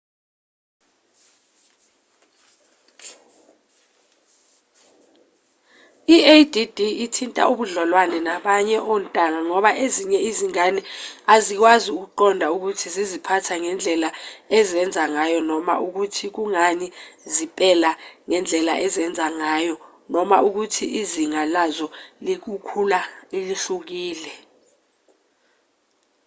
[6.15, 6.53] i-add
[7.05, 10.81] ithinta ubudlelwane nabanye ontanga ngoba ezinye izingane
[11.35, 14.09] azikwazi ukuqonda ukuthi ziziphatha ngendlela
[14.59, 16.87] ezenza ngayo noma ukuthi kungani
[17.35, 17.91] zipela
[18.27, 19.75] ngendlela ezenza ngayo
[20.13, 21.87] noma ukuthi izinga lazo
[22.25, 22.99] lokukhula
[23.31, 24.33] lihlukile